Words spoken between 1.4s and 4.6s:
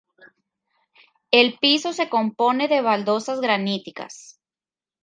piso se compone de baldosas graníticas.